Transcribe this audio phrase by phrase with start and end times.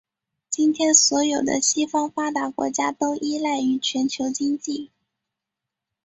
[0.49, 4.89] 今天所有的西方发达国家都依赖于全球经济。